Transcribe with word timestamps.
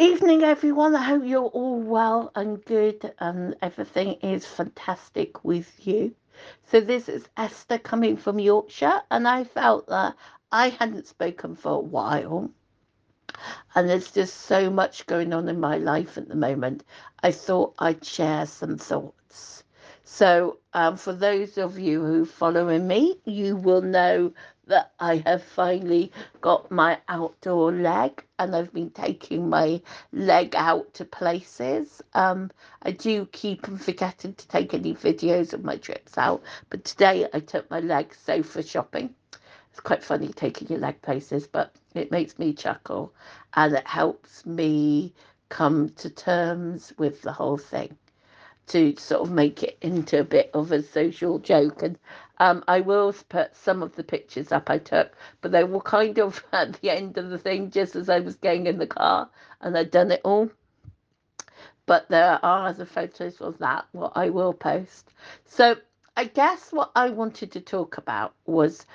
Evening, 0.00 0.42
everyone. 0.42 0.96
I 0.96 1.04
hope 1.04 1.22
you're 1.24 1.44
all 1.44 1.80
well 1.80 2.32
and 2.34 2.64
good 2.64 3.14
and 3.20 3.54
everything 3.62 4.14
is 4.14 4.44
fantastic 4.44 5.44
with 5.44 5.86
you. 5.86 6.16
So, 6.66 6.80
this 6.80 7.08
is 7.08 7.28
Esther 7.36 7.78
coming 7.78 8.16
from 8.16 8.40
Yorkshire, 8.40 9.02
and 9.08 9.28
I 9.28 9.44
felt 9.44 9.86
that 9.86 10.16
I 10.50 10.70
hadn't 10.70 11.06
spoken 11.06 11.54
for 11.54 11.74
a 11.74 11.78
while. 11.78 12.50
And 13.76 13.88
there's 13.88 14.10
just 14.10 14.34
so 14.34 14.68
much 14.68 15.06
going 15.06 15.32
on 15.32 15.48
in 15.48 15.60
my 15.60 15.78
life 15.78 16.18
at 16.18 16.28
the 16.28 16.34
moment. 16.34 16.82
I 17.22 17.30
thought 17.30 17.76
I'd 17.78 18.04
share 18.04 18.46
some 18.46 18.78
thoughts. 18.78 19.62
So, 20.02 20.58
um, 20.72 20.96
for 20.96 21.12
those 21.12 21.56
of 21.56 21.78
you 21.78 22.00
who 22.04 22.26
follow 22.26 22.76
me, 22.80 23.20
you 23.24 23.54
will 23.54 23.82
know 23.82 24.32
that 24.66 24.92
I 24.98 25.22
have 25.24 25.44
finally 25.44 26.10
got 26.40 26.68
my 26.72 26.98
outdoor 27.08 27.70
leg 27.70 28.23
and 28.38 28.54
I've 28.54 28.72
been 28.72 28.90
taking 28.90 29.48
my 29.48 29.80
leg 30.12 30.54
out 30.56 30.94
to 30.94 31.04
places. 31.04 32.02
Um, 32.14 32.50
I 32.82 32.90
do 32.90 33.26
keep 33.26 33.66
forgetting 33.66 34.34
to 34.34 34.48
take 34.48 34.74
any 34.74 34.94
videos 34.94 35.52
of 35.52 35.64
my 35.64 35.76
trips 35.76 36.18
out, 36.18 36.42
but 36.70 36.84
today 36.84 37.28
I 37.32 37.40
took 37.40 37.70
my 37.70 37.80
leg 37.80 38.14
sofa 38.14 38.62
shopping. 38.62 39.14
It's 39.70 39.80
quite 39.80 40.04
funny 40.04 40.28
taking 40.28 40.68
your 40.68 40.78
leg 40.78 41.00
places, 41.02 41.46
but 41.46 41.74
it 41.94 42.10
makes 42.10 42.38
me 42.38 42.52
chuckle 42.52 43.12
and 43.54 43.74
it 43.74 43.86
helps 43.86 44.46
me 44.46 45.12
come 45.48 45.90
to 45.90 46.10
terms 46.10 46.92
with 46.96 47.22
the 47.22 47.32
whole 47.32 47.58
thing 47.58 47.96
to 48.66 48.94
sort 48.96 49.22
of 49.22 49.30
make 49.30 49.62
it 49.62 49.76
into 49.82 50.20
a 50.20 50.24
bit 50.24 50.50
of 50.54 50.72
a 50.72 50.82
social 50.82 51.38
joke. 51.38 51.82
And 51.82 51.98
um, 52.38 52.64
I 52.66 52.80
will 52.80 53.12
put 53.28 53.56
some 53.56 53.82
of 53.82 53.94
the 53.96 54.04
pictures 54.04 54.52
up 54.52 54.70
I 54.70 54.78
took, 54.78 55.12
but 55.40 55.52
they 55.52 55.64
were 55.64 55.80
kind 55.80 56.18
of 56.18 56.44
at 56.52 56.74
the 56.80 56.90
end 56.90 57.18
of 57.18 57.30
the 57.30 57.38
thing 57.38 57.70
just 57.70 57.96
as 57.96 58.08
I 58.08 58.20
was 58.20 58.36
getting 58.36 58.66
in 58.66 58.78
the 58.78 58.86
car 58.86 59.30
and 59.60 59.76
I'd 59.76 59.90
done 59.90 60.10
it 60.10 60.20
all. 60.24 60.50
But 61.86 62.08
there 62.08 62.38
are 62.42 62.68
other 62.68 62.86
photos 62.86 63.40
of 63.40 63.58
that 63.58 63.86
what 63.92 64.12
I 64.16 64.30
will 64.30 64.54
post. 64.54 65.10
So 65.44 65.76
I 66.16 66.24
guess 66.24 66.72
what 66.72 66.90
I 66.96 67.10
wanted 67.10 67.52
to 67.52 67.60
talk 67.60 67.98
about 67.98 68.34
was 68.46 68.86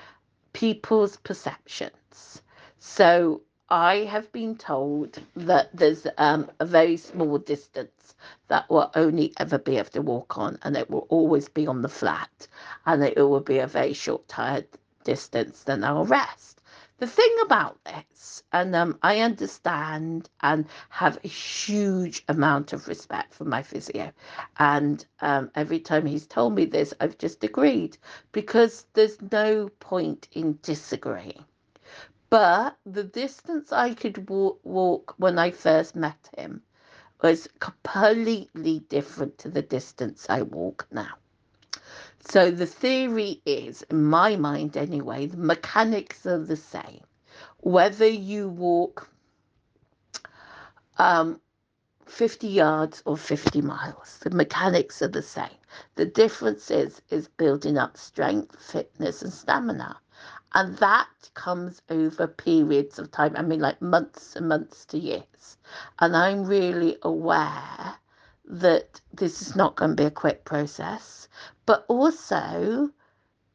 people's 0.53 1.17
perceptions. 1.17 2.41
So 2.79 3.41
I 3.71 3.97
have 4.05 4.31
been 4.31 4.57
told 4.57 5.21
that 5.35 5.69
there's 5.75 6.07
um, 6.17 6.49
a 6.59 6.65
very 6.65 6.97
small 6.97 7.37
distance 7.37 8.15
that 8.47 8.67
will 8.67 8.89
only 8.95 9.31
ever 9.37 9.59
be 9.59 9.77
able 9.77 9.91
to 9.91 10.01
walk 10.01 10.39
on, 10.39 10.57
and 10.63 10.75
it 10.75 10.89
will 10.89 11.05
always 11.09 11.49
be 11.49 11.67
on 11.67 11.83
the 11.83 11.89
flat, 11.89 12.47
and 12.87 13.03
it 13.03 13.15
will 13.15 13.41
be 13.41 13.59
a 13.59 13.67
very 13.67 13.93
short, 13.93 14.27
tired 14.27 14.67
distance, 15.03 15.63
then 15.63 15.83
I'll 15.83 16.05
rest. 16.05 16.61
The 16.97 17.05
thing 17.05 17.35
about 17.43 17.77
this, 17.85 18.41
and 18.51 18.75
um, 18.75 18.97
I 19.03 19.19
understand 19.19 20.29
and 20.41 20.65
have 20.89 21.19
a 21.23 21.27
huge 21.27 22.23
amount 22.27 22.73
of 22.73 22.87
respect 22.87 23.35
for 23.35 23.45
my 23.45 23.61
physio, 23.61 24.11
and 24.57 25.05
um, 25.21 25.51
every 25.53 25.79
time 25.79 26.07
he's 26.07 26.25
told 26.25 26.55
me 26.55 26.65
this, 26.65 26.91
I've 26.99 27.19
just 27.19 27.43
agreed 27.43 27.99
because 28.31 28.87
there's 28.93 29.21
no 29.31 29.69
point 29.79 30.27
in 30.31 30.57
disagreeing 30.63 31.45
but 32.29 32.77
the 32.85 33.03
distance 33.03 33.71
I 33.71 33.93
could 33.93 34.29
walk, 34.29 34.59
walk 34.63 35.15
when 35.17 35.39
I 35.39 35.51
first 35.51 35.95
met 35.95 36.29
him 36.37 36.63
was 37.21 37.47
completely 37.59 38.79
different 38.89 39.37
to 39.39 39.49
the 39.49 39.61
distance 39.61 40.27
I 40.29 40.43
walk 40.43 40.87
now. 40.91 41.15
So 42.19 42.51
the 42.51 42.65
theory 42.65 43.41
is, 43.45 43.83
in 43.83 44.03
my 44.05 44.35
mind 44.35 44.77
anyway, 44.77 45.27
the 45.27 45.37
mechanics 45.37 46.25
are 46.25 46.39
the 46.39 46.57
same. 46.57 47.01
Whether 47.61 48.07
you 48.07 48.49
walk 48.49 49.09
um, 50.97 51.41
50 52.07 52.47
yards 52.47 53.03
or 53.05 53.17
50 53.17 53.61
miles, 53.61 54.19
the 54.21 54.31
mechanics 54.31 55.01
are 55.01 55.07
the 55.07 55.21
same. 55.21 55.57
The 55.95 56.05
difference 56.05 56.71
is 56.71 57.01
is 57.09 57.27
building 57.27 57.77
up 57.77 57.97
strength, 57.97 58.61
fitness, 58.61 59.21
and 59.21 59.33
stamina. 59.33 59.99
And 60.53 60.77
that 60.77 61.07
comes 61.35 61.81
over 61.89 62.27
periods 62.27 62.97
of 62.97 63.11
time. 63.11 63.35
I 63.35 63.41
mean, 63.43 63.59
like 63.59 63.81
months 63.81 64.35
and 64.35 64.49
months 64.49 64.85
to 64.85 64.97
years. 64.97 65.57
And 65.99 66.15
I'm 66.15 66.45
really 66.45 66.97
aware 67.03 67.95
that 68.45 68.99
this 69.13 69.41
is 69.41 69.55
not 69.55 69.75
going 69.75 69.91
to 69.91 69.95
be 69.95 70.05
a 70.05 70.11
quick 70.11 70.43
process, 70.45 71.27
but 71.65 71.85
also 71.87 72.89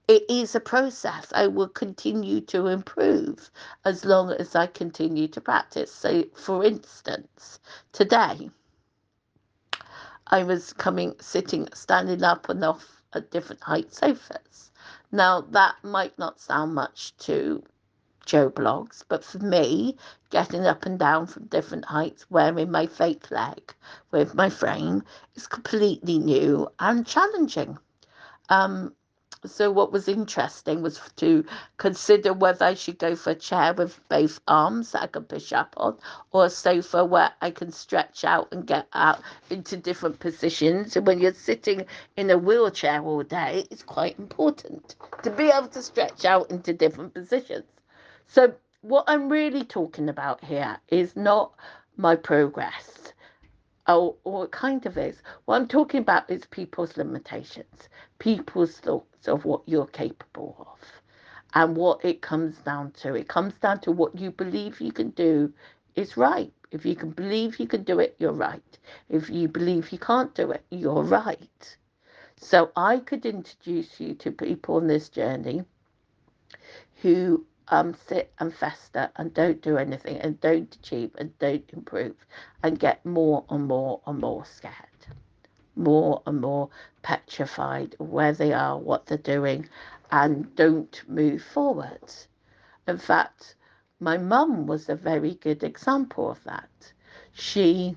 it 0.06 0.25
is 0.28 0.55
a 0.55 0.60
process. 0.60 1.32
I 1.34 1.47
will 1.49 1.69
continue 1.69 2.41
to 2.43 2.66
improve 2.66 3.50
as 3.84 4.05
long 4.05 4.31
as 4.32 4.55
I 4.55 4.66
continue 4.66 5.28
to 5.28 5.41
practice. 5.41 5.93
So, 5.93 6.25
for 6.34 6.65
instance, 6.65 7.59
today 7.93 8.50
I 10.28 10.44
was 10.44 10.72
coming, 10.75 11.15
sitting, 11.21 11.69
standing 11.75 12.22
up 12.22 12.49
and 12.49 12.65
off 12.65 13.03
at 13.15 13.31
different 13.31 13.62
height 13.62 13.94
sofas. 13.94 14.71
Now, 15.15 15.43
that 15.43 15.77
might 15.85 16.19
not 16.19 16.41
sound 16.41 16.75
much 16.75 17.17
to 17.19 17.63
Joe 18.27 18.51
Bloggs, 18.51 19.05
but 19.09 19.23
for 19.23 19.39
me, 19.39 19.97
getting 20.31 20.67
up 20.67 20.87
and 20.87 20.99
down 20.99 21.29
from 21.29 21.47
different 21.47 21.85
heights, 21.85 22.29
wearing 22.31 22.73
my 22.73 22.89
fake 22.89 23.31
leg 23.31 23.73
with 24.11 24.35
my 24.35 24.51
frame, 24.51 25.05
is 25.37 25.47
completely 25.47 26.19
new 26.19 26.69
and 26.81 27.07
challenging. 27.07 27.79
Um, 28.49 28.97
so 29.47 29.71
what 29.71 29.93
was 29.93 30.09
interesting 30.09 30.82
was 30.82 31.00
to 31.16 31.44
consider 31.77 32.32
whether 32.32 32.65
I 32.65 32.75
should 32.75 32.99
go 32.99 33.15
for 33.16 33.31
a 33.31 33.34
chair 33.34 33.75
with 33.75 34.00
both 34.09 34.41
arms 34.49 34.93
that 34.93 35.03
I 35.03 35.06
can 35.06 35.25
push 35.25 35.53
up 35.53 35.75
on, 35.77 35.99
or 36.32 36.47
a 36.47 36.50
sofa 36.50 37.05
where 37.05 37.31
I 37.41 37.50
can 37.50 37.72
stretch 37.72 38.25
out 38.25 38.49
and 38.53 38.66
get 38.66 38.87
out 38.93 39.21
into 39.50 39.77
different 39.77 40.19
positions. 40.19 40.97
And 40.97 41.06
when 41.06 41.21
you're 41.21 41.34
sitting 41.34 41.87
in 42.16 42.31
a 42.31 42.38
wheelchair 42.38 43.03
all 43.03 43.22
day, 43.22 43.66
it's 43.71 43.82
quite 43.82 44.19
important 44.19 44.97
to 45.22 45.31
be 45.31 45.50
able 45.50 45.69
to 45.69 45.82
stretch 45.82 46.25
out 46.25 46.50
into 46.50 46.72
different 46.72 47.15
positions. 47.15 47.65
So 48.26 48.55
what 48.82 49.05
I'm 49.06 49.28
really 49.28 49.65
talking 49.65 50.09
about 50.09 50.44
here 50.44 50.78
is 50.88 51.16
not 51.16 51.53
my 51.97 52.16
progress. 52.16 53.14
Oh, 53.87 54.17
or 54.25 54.47
it 54.47 54.50
kind 54.50 54.87
of 54.87 54.97
is. 54.97 55.22
What 55.45 55.56
I'm 55.56 55.69
talking 55.69 56.00
about 56.00 56.31
is 56.31 56.47
people's 56.47 56.97
limitations, 56.97 57.89
people's 58.19 58.78
thoughts 58.78 59.28
of 59.28 59.45
what 59.45 59.62
you're 59.67 59.87
capable 59.87 60.56
of 60.59 61.03
and 61.55 61.77
what 61.77 62.05
it 62.05 62.23
comes 62.23 62.56
down 62.59 62.93
to. 62.93 63.15
It 63.15 63.28
comes 63.28 63.55
down 63.55 63.81
to 63.81 63.93
what 63.93 64.19
you 64.19 64.31
believe 64.31 64.81
you 64.81 64.93
can 64.93 65.11
do 65.11 65.53
is 65.94 66.17
right. 66.17 66.53
If 66.71 66.87
you 66.87 66.97
can 66.97 67.11
believe 67.11 67.61
you 67.61 67.67
can 67.67 67.84
do 67.84 68.00
it, 68.00 68.17
you're 68.19 68.33
right. 68.33 68.78
If 69.09 69.31
you 69.31 69.49
believe 69.49 69.93
you 69.93 69.99
can't 69.99 70.34
do 70.34 70.50
it, 70.50 70.65
you're 70.71 71.03
right. 71.03 71.77
So 72.37 72.73
I 72.77 72.99
could 72.99 73.27
introduce 73.27 74.00
you 74.00 74.15
to 74.15 74.33
people 74.33 74.77
on 74.77 74.87
this 74.87 75.09
journey 75.09 75.65
who 77.03 77.47
um, 77.69 77.95
sit 78.07 78.33
and 78.39 78.55
fester 78.55 79.11
and 79.17 79.33
don't 79.35 79.63
do 79.63 79.79
anything 79.79 80.17
and 80.19 80.41
don't 80.41 80.75
achieve 80.77 81.11
and 81.19 81.37
don't 81.39 81.69
improve 81.73 82.17
and 82.63 82.79
get 82.79 83.05
more 83.05 83.45
and 83.51 83.67
more 83.67 84.01
and 84.07 84.21
more 84.21 84.45
scared 84.45 84.75
more 85.77 86.23
and 86.27 86.41
more 86.41 86.69
petrified 87.03 87.95
where 87.99 88.33
they 88.33 88.53
are, 88.53 88.79
what 88.79 89.07
they're 89.07 89.19
doing, 89.19 89.69
and 90.11 90.55
don't 90.55 91.03
move 91.09 91.43
forward. 91.43 92.13
In 92.87 92.99
fact, 92.99 93.57
my 94.01 94.17
mum 94.19 94.67
was 94.67 94.89
a 94.89 94.95
very 94.95 95.35
good 95.35 95.63
example 95.63 96.31
of 96.31 96.43
that. 96.45 96.93
She 97.33 97.97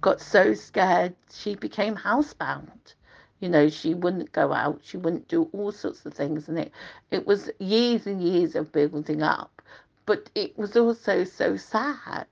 got 0.00 0.20
so 0.20 0.54
scared 0.54 1.14
she 1.32 1.54
became 1.54 1.96
housebound. 1.96 2.94
You 3.40 3.48
know, 3.48 3.68
she 3.68 3.94
wouldn't 3.94 4.32
go 4.32 4.52
out, 4.52 4.80
she 4.82 4.96
wouldn't 4.96 5.28
do 5.28 5.48
all 5.52 5.72
sorts 5.72 6.04
of 6.06 6.14
things, 6.14 6.48
and 6.48 6.58
it 6.58 6.72
it 7.10 7.26
was 7.26 7.50
years 7.58 8.06
and 8.06 8.22
years 8.22 8.54
of 8.56 8.72
building 8.72 9.22
up. 9.22 9.62
But 10.06 10.30
it 10.34 10.58
was 10.58 10.76
also 10.76 11.24
so 11.24 11.56
sad 11.56 12.26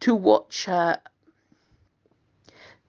to 0.00 0.14
watch 0.14 0.64
her 0.66 1.00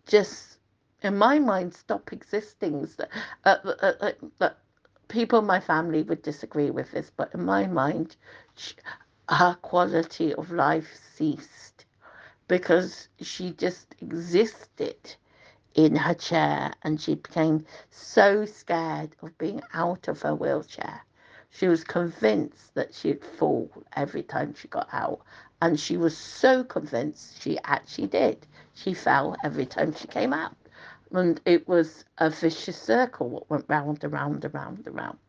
just 0.08 0.58
in 1.02 1.18
my 1.18 1.40
mind 1.40 1.74
stop 1.74 2.12
existing 2.12 2.88
uh, 3.46 3.56
uh, 3.66 3.94
uh, 4.02 4.12
uh, 4.42 4.50
people 5.08 5.40
in 5.40 5.46
my 5.46 5.60
family 5.60 6.04
would 6.04 6.22
disagree 6.22 6.72
with 6.72 6.92
this 6.92 7.12
but 7.16 7.34
in 7.34 7.44
my 7.46 7.68
mind 7.68 8.16
her 9.30 9.56
quality 9.62 10.34
of 10.36 10.52
life 10.52 11.00
ceased 11.16 11.86
because 12.48 13.08
she 13.22 13.52
just 13.52 13.96
existed 14.02 15.16
in 15.76 15.96
her 15.96 16.14
chair 16.14 16.74
and 16.84 17.02
she 17.02 17.16
became 17.16 17.66
so 17.92 18.46
scared 18.46 19.16
of 19.22 19.38
being 19.38 19.62
out 19.74 20.08
of 20.08 20.22
her 20.22 20.36
wheelchair 20.36 21.02
she 21.50 21.68
was 21.68 21.84
convinced 21.84 22.74
that 22.76 22.94
she'd 22.94 23.24
fall 23.24 23.70
every 23.96 24.24
time 24.24 24.54
she 24.54 24.68
got 24.68 24.88
out 24.92 25.20
and 25.62 25.80
she 25.80 25.98
was 25.98 26.18
so 26.18 26.64
convinced 26.64 27.42
she 27.42 27.58
actually 27.64 28.08
did 28.08 28.46
she 28.74 28.94
fell 28.94 29.36
every 29.44 29.66
time 29.66 29.94
she 29.94 30.08
came 30.08 30.34
out. 30.34 30.56
And 31.12 31.40
it 31.46 31.68
was 31.68 32.06
a 32.18 32.30
vicious 32.30 32.82
circle 32.82 33.30
what 33.30 33.50
went 33.50 33.66
round 33.68 34.04
and 34.04 34.12
round 34.14 34.44
and 34.44 34.54
round 34.54 34.88
and 34.88 34.96
round. 34.96 35.20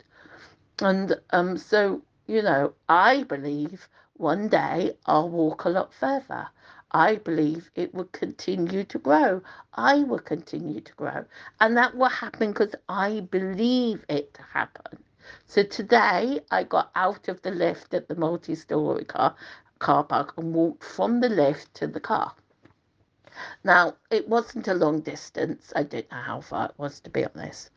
And 0.80 1.20
um, 1.30 1.58
so, 1.58 2.02
you 2.26 2.42
know, 2.42 2.72
I 2.88 3.24
believe 3.24 3.88
one 4.14 4.48
day 4.48 4.96
I'll 5.06 5.28
walk 5.28 5.64
a 5.64 5.68
lot 5.68 5.92
further. 5.92 6.48
I 6.94 7.16
believe 7.16 7.72
it 7.74 7.92
will 7.92 8.04
continue 8.12 8.84
to 8.84 8.98
grow. 9.00 9.42
I 9.74 10.04
will 10.04 10.20
continue 10.20 10.80
to 10.80 10.92
grow. 10.94 11.24
And 11.60 11.76
that 11.76 11.96
will 11.96 12.08
happen 12.08 12.52
because 12.52 12.76
I 12.88 13.20
believe 13.32 14.04
it 14.08 14.32
to 14.34 14.42
happen. 14.42 15.02
So 15.48 15.64
today 15.64 16.38
I 16.52 16.62
got 16.62 16.92
out 16.94 17.26
of 17.26 17.42
the 17.42 17.50
lift 17.50 17.94
at 17.94 18.06
the 18.06 18.14
multi 18.14 18.54
story 18.54 19.04
car, 19.04 19.34
car 19.80 20.04
park 20.04 20.34
and 20.38 20.54
walked 20.54 20.84
from 20.84 21.18
the 21.20 21.28
lift 21.28 21.74
to 21.74 21.88
the 21.88 21.98
car. 21.98 22.32
Now, 23.64 23.96
it 24.10 24.28
wasn't 24.28 24.68
a 24.68 24.74
long 24.74 25.00
distance. 25.00 25.72
I 25.74 25.82
don't 25.82 26.08
know 26.12 26.18
how 26.18 26.40
far 26.42 26.66
it 26.66 26.78
was, 26.78 27.00
to 27.00 27.10
be 27.10 27.26
honest. 27.26 27.70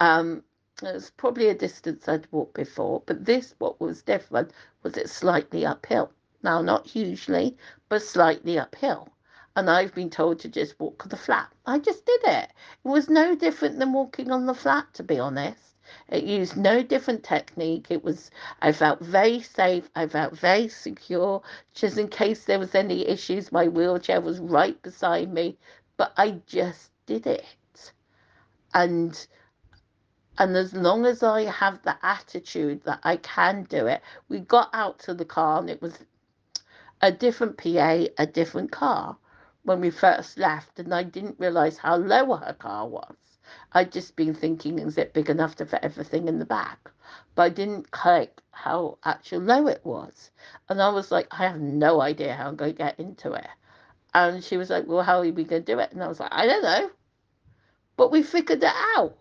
Um, 0.00 0.42
it 0.82 0.94
was 0.94 1.10
probably 1.10 1.48
a 1.48 1.54
distance 1.54 2.08
I'd 2.08 2.26
walked 2.32 2.54
before, 2.54 3.02
but 3.04 3.26
this, 3.26 3.54
what 3.58 3.78
was 3.80 4.02
different, 4.02 4.52
was 4.82 4.96
it 4.96 5.10
slightly 5.10 5.66
uphill. 5.66 6.10
Now, 6.46 6.62
not 6.62 6.86
hugely, 6.86 7.56
but 7.88 8.02
slightly 8.02 8.56
uphill. 8.56 9.08
And 9.56 9.68
I've 9.68 9.92
been 9.92 10.10
told 10.10 10.38
to 10.38 10.48
just 10.48 10.78
walk 10.78 11.02
the 11.08 11.16
flat. 11.16 11.52
I 11.66 11.80
just 11.80 12.06
did 12.06 12.20
it. 12.22 12.52
It 12.84 12.88
was 12.88 13.08
no 13.08 13.34
different 13.34 13.80
than 13.80 13.92
walking 13.92 14.30
on 14.30 14.46
the 14.46 14.54
flat, 14.54 14.94
to 14.94 15.02
be 15.02 15.18
honest. 15.18 15.74
It 16.08 16.22
used 16.22 16.56
no 16.56 16.84
different 16.84 17.24
technique. 17.24 17.88
It 17.90 18.04
was, 18.04 18.30
I 18.62 18.70
felt 18.70 19.00
very 19.00 19.40
safe. 19.42 19.90
I 19.96 20.06
felt 20.06 20.38
very 20.38 20.68
secure. 20.68 21.42
Just 21.74 21.98
in 21.98 22.06
case 22.06 22.44
there 22.44 22.60
was 22.60 22.76
any 22.76 23.08
issues, 23.08 23.50
my 23.50 23.66
wheelchair 23.66 24.20
was 24.20 24.38
right 24.38 24.80
beside 24.82 25.32
me. 25.32 25.58
But 25.96 26.12
I 26.16 26.42
just 26.46 26.92
did 27.06 27.26
it. 27.26 27.92
And 28.72 29.26
and 30.38 30.56
as 30.56 30.74
long 30.74 31.06
as 31.06 31.24
I 31.24 31.42
have 31.42 31.82
the 31.82 31.96
attitude 32.02 32.84
that 32.84 33.00
I 33.02 33.16
can 33.16 33.64
do 33.64 33.88
it, 33.88 34.00
we 34.28 34.38
got 34.38 34.70
out 34.72 35.00
to 35.00 35.14
the 35.14 35.24
car 35.24 35.58
and 35.58 35.68
it 35.68 35.82
was 35.82 35.98
a 37.06 37.12
different 37.12 37.56
PA, 37.56 38.06
a 38.18 38.26
different 38.26 38.72
car 38.72 39.16
when 39.62 39.80
we 39.80 39.90
first 39.90 40.38
left, 40.38 40.78
and 40.78 40.92
I 40.92 41.04
didn't 41.04 41.38
realize 41.38 41.78
how 41.78 41.96
low 41.96 42.34
her 42.36 42.52
car 42.52 42.88
was. 42.88 43.16
I'd 43.72 43.92
just 43.92 44.16
been 44.16 44.34
thinking, 44.34 44.78
is 44.78 44.98
it 44.98 45.12
big 45.12 45.30
enough 45.30 45.54
to 45.56 45.66
fit 45.66 45.80
everything 45.84 46.26
in 46.26 46.38
the 46.38 46.44
back? 46.44 46.90
But 47.36 47.42
I 47.42 47.48
didn't 47.50 47.92
click 47.92 48.40
how 48.50 48.98
actually 49.04 49.46
low 49.46 49.68
it 49.68 49.82
was. 49.84 50.30
And 50.68 50.82
I 50.82 50.88
was 50.88 51.12
like, 51.12 51.28
I 51.30 51.46
have 51.46 51.60
no 51.60 52.00
idea 52.00 52.34
how 52.34 52.48
I'm 52.48 52.56
going 52.56 52.72
to 52.72 52.78
get 52.78 52.98
into 52.98 53.32
it. 53.32 53.48
And 54.12 54.42
she 54.42 54.56
was 54.56 54.70
like, 54.70 54.86
Well, 54.86 55.02
how 55.02 55.18
are 55.20 55.30
we 55.30 55.44
going 55.44 55.64
to 55.64 55.72
do 55.72 55.78
it? 55.78 55.92
And 55.92 56.02
I 56.02 56.08
was 56.08 56.18
like, 56.18 56.32
I 56.32 56.46
don't 56.46 56.62
know. 56.62 56.90
But 57.96 58.10
we 58.10 58.22
figured 58.22 58.64
it 58.64 58.72
out 58.96 59.16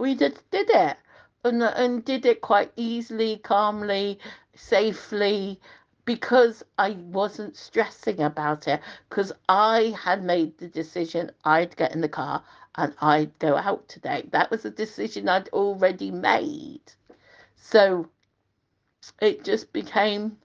we 0.00 0.14
just 0.14 0.50
did 0.50 0.68
it 0.70 0.96
and, 1.44 1.62
and 1.62 2.04
did 2.04 2.24
it 2.26 2.40
quite 2.40 2.72
easily, 2.76 3.36
calmly, 3.36 4.18
safely, 4.56 5.60
because 6.10 6.64
I 6.76 6.90
wasn't 7.12 7.56
stressing 7.56 8.18
about 8.18 8.66
it, 8.66 8.80
because 9.08 9.32
I 9.48 9.94
had 9.96 10.24
made 10.24 10.58
the 10.58 10.66
decision 10.66 11.30
I'd 11.44 11.76
get 11.76 11.94
in 11.94 12.00
the 12.00 12.08
car 12.08 12.42
and 12.74 12.92
I'd 13.00 13.38
go 13.38 13.56
out 13.56 13.86
today. 13.86 14.28
That 14.32 14.50
was 14.50 14.64
a 14.64 14.70
decision 14.70 15.28
I'd 15.28 15.50
already 15.50 16.10
made. 16.10 16.80
So 17.54 18.08
it 19.22 19.44
just 19.44 19.72
became 19.72 20.36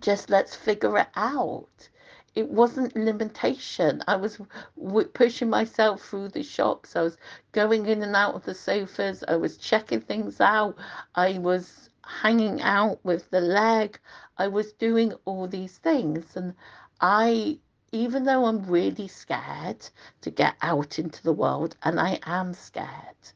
just 0.00 0.28
let's 0.28 0.56
figure 0.56 0.98
it 0.98 1.08
out 1.14 1.88
it 2.34 2.50
wasn't 2.50 2.96
limitation. 2.96 4.02
I 4.08 4.16
was 4.16 4.40
w- 4.76 5.06
pushing 5.06 5.48
myself 5.48 6.02
through 6.02 6.30
the 6.30 6.42
shops. 6.42 6.96
I 6.96 7.02
was 7.02 7.16
going 7.52 7.86
in 7.86 8.02
and 8.02 8.16
out 8.16 8.34
of 8.34 8.44
the 8.44 8.54
sofas. 8.56 9.22
I 9.28 9.36
was 9.36 9.56
checking 9.56 10.00
things 10.00 10.40
out. 10.40 10.76
I 11.14 11.38
was 11.38 11.90
hanging 12.06 12.60
out 12.62 13.04
with 13.04 13.30
the 13.30 13.40
leg. 13.40 13.98
I 14.38 14.48
was 14.48 14.72
doing 14.72 15.14
all 15.24 15.46
these 15.48 15.78
things. 15.78 16.36
And 16.36 16.54
I, 17.00 17.58
even 17.92 18.24
though 18.24 18.46
I'm 18.46 18.66
really 18.66 19.08
scared 19.08 19.88
to 20.22 20.30
get 20.30 20.54
out 20.62 20.98
into 20.98 21.22
the 21.22 21.32
world, 21.32 21.76
and 21.82 22.00
I 22.00 22.20
am 22.26 22.54
scared, 22.54 23.32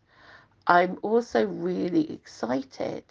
I'm 0.67 0.99
also 1.03 1.47
really 1.47 2.13
excited 2.13 3.05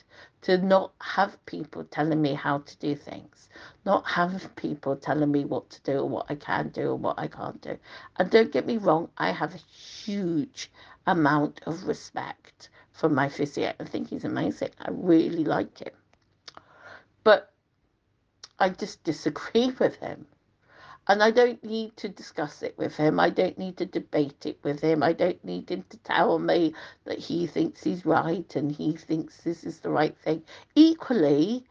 to 0.43 0.59
not 0.59 0.93
have 1.01 1.43
people 1.47 1.83
telling 1.85 2.21
me 2.21 2.33
how 2.35 2.59
to 2.59 2.77
do 2.77 2.95
things, 2.95 3.49
not 3.85 4.05
have 4.07 4.55
people 4.55 4.95
telling 4.95 5.31
me 5.31 5.43
what 5.45 5.69
to 5.71 5.81
do 5.81 5.99
or 5.99 6.09
what 6.09 6.27
I 6.29 6.35
can 6.35 6.69
do 6.69 6.89
or 6.91 6.95
what 6.95 7.17
I 7.17 7.27
can't 7.27 7.59
do. 7.61 7.77
And 8.17 8.29
don't 8.29 8.51
get 8.51 8.67
me 8.67 8.77
wrong, 8.77 9.09
I 9.17 9.31
have 9.31 9.55
a 9.55 9.57
huge 9.57 10.71
amount 11.07 11.61
of 11.65 11.87
respect 11.87 12.69
for 12.97 13.09
my 13.09 13.29
physio. 13.29 13.73
I 13.79 13.83
think 13.83 14.09
he's 14.09 14.25
amazing. 14.25 14.71
I 14.79 14.89
really 14.91 15.43
like 15.43 15.77
him. 15.77 15.93
But 17.23 17.53
I 18.57 18.69
just 18.69 19.03
disagree 19.03 19.71
with 19.79 19.97
him. 19.97 20.25
And 21.07 21.23
I 21.23 21.31
don't 21.31 21.63
need 21.63 21.95
to 21.97 22.09
discuss 22.09 22.63
it 22.63 22.77
with 22.77 22.97
him. 22.97 23.19
I 23.19 23.29
don't 23.29 23.57
need 23.57 23.77
to 23.77 23.85
debate 23.85 24.45
it 24.45 24.59
with 24.63 24.81
him. 24.81 25.03
I 25.03 25.13
don't 25.13 25.41
need 25.45 25.69
him 25.69 25.85
to 25.89 25.97
tell 25.97 26.37
me 26.39 26.73
that 27.05 27.19
he 27.19 27.47
thinks 27.47 27.83
he's 27.83 28.05
right 28.05 28.53
and 28.55 28.71
he 28.71 28.93
thinks 28.93 29.37
this 29.37 29.63
is 29.63 29.79
the 29.79 29.89
right 29.89 30.17
thing. 30.17 30.43
Equally, 30.75 31.65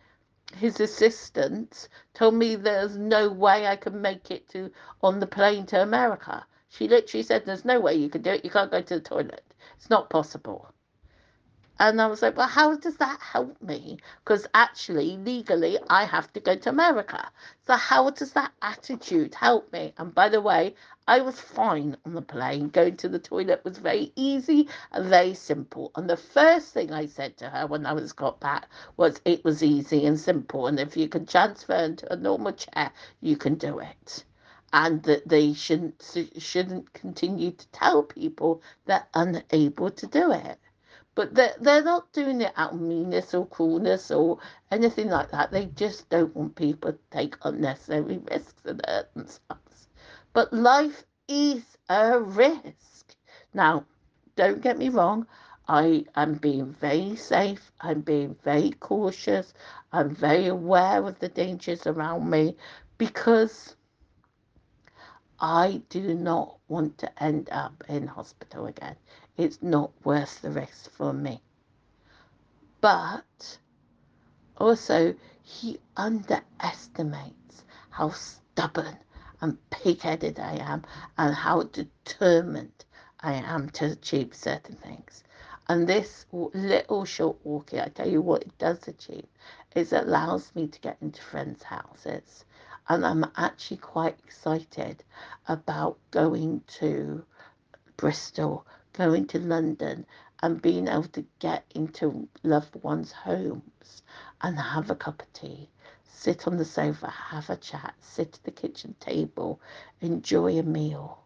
his 0.57 0.81
assistant 0.81 1.89
told 2.15 2.35
me 2.35 2.55
there's 2.55 2.97
no 2.97 3.29
way 3.29 3.67
I 3.67 3.77
can 3.77 4.01
make 4.01 4.31
it 4.31 4.49
to 4.51 4.71
on 5.03 5.19
the 5.19 5.27
plane 5.27 5.67
to 5.67 5.83
America. 5.83 6.47
She 6.69 6.89
literally 6.89 7.25
said, 7.25 7.45
There's 7.45 7.65
no 7.65 7.81
way 7.81 7.95
you 7.95 8.09
can 8.09 8.23
do 8.23 8.31
it. 8.31 8.45
You 8.45 8.51
can't 8.51 8.71
go 8.71 8.81
to 8.81 8.95
the 8.95 9.01
toilet. 9.01 9.45
It's 9.77 9.91
not 9.91 10.09
possible. 10.09 10.73
And 11.79 12.01
I 12.01 12.07
was 12.07 12.23
like, 12.23 12.37
well, 12.37 12.49
how 12.49 12.77
does 12.77 12.97
that 12.99 13.21
help 13.21 13.61
me? 13.63 13.99
Because 14.25 14.47
actually, 14.55 15.17
legally, 15.19 15.79
I 15.91 16.05
have 16.05 16.33
to 16.33 16.41
go 16.41 16.57
to 16.57 16.71
America. 16.71 17.31
So, 17.67 17.75
how 17.77 18.11
does 18.11 18.33
that 18.33 18.53
attitude 18.63 19.35
help 19.35 19.73
me? 19.73 19.93
And 19.99 20.15
by 20.15 20.29
the 20.29 20.41
way, 20.41 20.75
I 21.07 21.21
was 21.21 21.41
fine 21.41 21.97
on 22.07 22.15
the 22.15 22.23
plane. 22.23 22.69
Going 22.69 22.97
to 22.99 23.09
the 23.09 23.19
toilet 23.19 23.65
was 23.65 23.79
very 23.79 24.13
easy 24.17 24.69
and 24.93 25.07
very 25.07 25.35
simple. 25.35 25.93
And 25.97 26.09
the 26.09 26.17
first 26.17 26.73
thing 26.73 26.93
I 26.93 27.07
said 27.07 27.37
to 27.39 27.51
her 27.51 27.67
when 27.67 27.85
I 27.87 27.93
was 27.93 28.13
got 28.13 28.41
back 28.41 28.69
was 28.97 29.21
it 29.25 29.45
was 29.45 29.63
easy 29.63 30.07
and 30.07 30.19
simple. 30.19 30.67
And 30.69 30.81
if 30.81 30.97
you 30.97 31.09
can 31.09 31.27
transfer 31.27 31.75
into 31.75 32.13
a 32.13 32.17
normal 32.17 32.53
chair, 32.53 32.93
you 33.21 33.37
can 33.37 33.55
do 33.57 33.79
it 33.81 34.25
and 34.73 35.03
that 35.05 35.29
they 35.29 35.53
shouldn't 35.53 36.03
shouldn't 36.39 36.93
continue 36.93 37.51
to 37.53 37.67
tell 37.69 38.03
people 38.03 38.63
they're 38.87 39.07
unable 39.15 39.91
to 39.91 40.07
do 40.07 40.33
it. 40.33 40.59
But 41.17 41.35
they're, 41.35 41.55
they're 41.59 41.83
not 41.83 42.13
doing 42.13 42.43
it 42.43 42.53
out 42.57 42.75
of 42.75 42.81
meanness 42.83 43.33
or 43.33 43.47
coolness 43.47 44.11
or 44.11 44.39
anything 44.71 45.09
like 45.09 45.31
that. 45.31 45.51
They 45.51 45.65
just 45.65 46.11
don't 46.11 46.37
want 46.37 46.57
people 46.57 46.93
to 46.93 46.99
take 47.11 47.37
unnecessary 47.43 48.19
risks 48.19 48.63
and 48.67 48.83
hurt 48.87 49.15
themselves. 49.15 49.89
But 50.35 50.53
life 50.53 51.05
is 51.27 51.65
a 51.89 52.21
risk. 52.21 53.17
Now, 53.55 53.87
don't 54.37 54.61
get 54.61 54.77
me 54.77 54.91
wrong. 54.91 55.27
I 55.67 56.05
am 56.17 56.35
being 56.35 56.75
very 56.75 57.17
safe. 57.17 57.73
I'm 57.81 58.03
being 58.03 58.37
very 58.45 58.73
cautious. 58.73 59.55
I'm 59.93 60.15
very 60.15 60.49
aware 60.49 61.03
of 61.07 61.19
the 61.19 61.31
dangers 61.31 61.87
around 61.87 62.29
me 62.29 62.59
because 62.99 63.75
I 65.41 65.81
do 65.89 66.13
not 66.15 66.59
want 66.69 66.99
to 66.99 67.23
end 67.23 67.49
up 67.51 67.83
in 67.89 68.07
hospital 68.07 68.67
again 68.67 68.97
it's 69.37 69.63
not 69.63 69.91
worth 70.05 70.43
the 70.43 70.51
risk 70.51 70.91
for 70.91 71.13
me. 71.13 71.43
But 72.81 73.59
also, 74.57 75.15
he 75.43 75.79
underestimates 75.97 77.65
how 77.91 78.11
stubborn 78.11 78.99
and 79.41 79.59
pig 79.71 80.01
headed 80.01 80.39
I 80.39 80.57
am 80.57 80.85
and 81.19 81.35
how 81.35 81.65
determined 81.65 82.85
I 83.21 83.35
am 83.35 83.71
to 83.71 83.93
achieve 83.93 84.35
certain 84.35 84.77
things. 84.77 85.25
And 85.69 85.89
this 85.89 86.27
little 86.31 87.05
short 87.05 87.39
walking, 87.45 87.81
I 87.81 87.89
tell 87.89 88.09
you 88.09 88.23
what 88.23 88.43
it 88.43 88.57
does 88.59 88.87
achieve, 88.87 89.27
is 89.75 89.93
it 89.93 90.05
allows 90.05 90.55
me 90.55 90.69
to 90.69 90.81
get 90.81 90.97
into 91.01 91.21
friends' 91.23 91.65
houses. 91.65 92.45
And 92.89 93.05
I'm 93.05 93.27
actually 93.37 93.79
quite 93.79 94.19
excited 94.25 95.03
about 95.49 95.99
going 96.13 96.63
to 96.79 97.25
Bristol 97.97 98.65
going 98.97 99.27
to 99.29 99.39
London 99.39 100.07
and 100.43 100.61
being 100.61 100.89
able 100.89 101.05
to 101.05 101.25
get 101.39 101.65
into 101.75 102.29
loved 102.43 102.75
ones' 102.83 103.13
homes 103.13 104.03
and 104.41 104.59
have 104.59 104.91
a 104.91 104.97
cup 104.97 105.23
of 105.23 105.33
tea, 105.33 105.69
sit 106.05 106.47
on 106.47 106.57
the 106.57 106.65
sofa, 106.65 107.09
have 107.09 107.49
a 107.51 107.57
chat, 107.57 107.95
sit 108.01 108.35
at 108.35 108.45
the 108.45 108.51
kitchen 108.51 108.95
table, 108.99 109.61
enjoy 110.01 110.59
a 110.59 110.63
meal. 110.63 111.19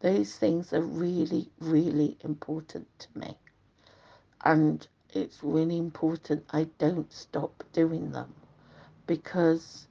Those 0.00 0.34
things 0.34 0.72
are 0.72 0.82
really, 0.82 1.50
really 1.60 2.16
important 2.20 2.86
to 3.00 3.08
me. 3.18 3.36
And 4.44 4.86
it's 5.12 5.42
really 5.42 5.76
important 5.76 6.46
I 6.50 6.64
don't 6.78 7.12
stop 7.12 7.64
doing 7.72 8.12
them 8.12 8.34
because 9.06 9.86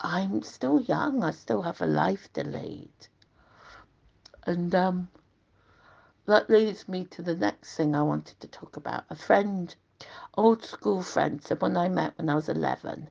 I'm 0.00 0.42
still 0.42 0.80
young. 0.80 1.22
I 1.22 1.30
still 1.30 1.62
have 1.62 1.80
a 1.80 1.86
life 1.86 2.32
to 2.34 2.44
lead. 2.44 2.90
And 4.44 4.74
um, 4.74 5.08
that 6.26 6.50
leads 6.50 6.88
me 6.88 7.04
to 7.06 7.22
the 7.22 7.36
next 7.36 7.76
thing 7.76 7.94
I 7.94 8.02
wanted 8.02 8.40
to 8.40 8.48
talk 8.48 8.76
about. 8.76 9.04
A 9.10 9.16
friend 9.16 9.74
old 10.36 10.64
school 10.64 11.02
friend, 11.02 11.42
someone 11.42 11.76
I 11.76 11.88
met 11.88 12.16
when 12.18 12.28
I 12.28 12.34
was 12.34 12.48
11, 12.48 13.08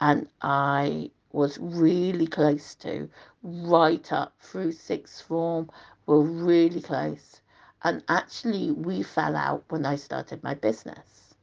and 0.00 0.28
I 0.40 1.10
was 1.32 1.58
really 1.58 2.26
close 2.26 2.74
to 2.76 3.08
right 3.42 4.12
up 4.12 4.32
through 4.40 4.72
sixth 4.72 5.22
form, 5.22 5.70
we 6.06 6.14
were 6.14 6.22
really 6.22 6.80
close. 6.80 7.40
And 7.82 8.02
actually, 8.08 8.70
we 8.72 9.02
fell 9.02 9.36
out 9.36 9.64
when 9.68 9.86
I 9.86 9.96
started 9.96 10.42
my 10.42 10.54
business. 10.54 11.34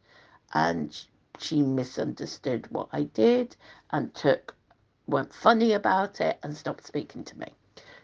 And 0.53 0.99
she 1.39 1.61
misunderstood 1.61 2.69
what 2.71 2.89
I 2.91 3.03
did 3.03 3.55
and 3.91 4.13
took, 4.13 4.55
went 5.05 5.33
funny 5.33 5.73
about 5.73 6.21
it 6.21 6.39
and 6.43 6.55
stopped 6.55 6.85
speaking 6.85 7.23
to 7.25 7.39
me. 7.39 7.53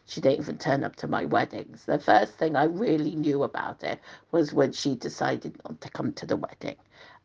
She 0.05 0.19
didn't 0.22 0.39
even 0.39 0.57
turn 0.57 0.83
up 0.83 0.98
to 0.98 1.07
my 1.07 1.25
weddings. 1.25 1.86
The 1.86 1.98
first 1.98 2.33
thing 2.33 2.55
I 2.55 2.65
really 2.65 3.15
knew 3.15 3.43
about 3.43 3.83
it 3.83 4.00
was 4.31 4.53
when 4.53 4.74
she 4.74 4.95
decided 4.95 5.57
not 5.63 5.79
to 5.81 5.89
come 5.89 6.13
to 6.13 6.25
the 6.25 6.36
wedding. 6.36 6.75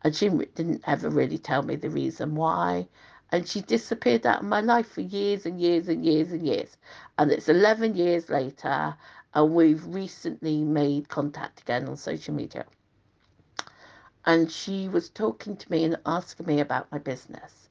And 0.02 0.14
she 0.14 0.28
didn't 0.28 0.85
ever 0.87 1.11
really 1.11 1.38
tell 1.38 1.62
me 1.62 1.75
the 1.76 1.90
reason 1.90 2.37
why. 2.37 2.88
And 3.32 3.49
she 3.49 3.61
disappeared 3.62 4.26
out 4.26 4.40
of 4.40 4.47
my 4.47 4.61
life 4.61 4.88
for 4.88 5.00
years 5.00 5.44
and 5.44 5.61
years 5.61 5.88
and 5.88 6.04
years 6.04 6.32
and 6.32 6.47
years. 6.47 6.76
And 7.18 7.32
it's 7.32 7.49
11 7.49 7.97
years 7.97 8.30
later, 8.30 8.97
and 9.35 9.54
we've 9.54 9.85
recently 9.87 10.62
made 10.64 11.08
contact 11.08 11.61
again 11.61 11.88
on 11.88 11.97
social 11.97 12.35
media. 12.35 12.64
And 14.25 14.50
she 14.50 14.88
was 14.88 15.11
talking 15.11 15.56
to 15.56 15.70
me 15.70 15.85
and 15.85 15.99
asking 16.06 16.47
me 16.47 16.61
about 16.61 16.90
my 16.92 16.99
business. 16.99 17.67